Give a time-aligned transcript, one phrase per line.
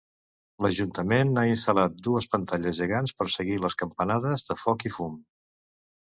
[0.65, 5.21] L'ajuntament ha instal·lat dues pantalles gegants per seguir les campanades de foc i fum.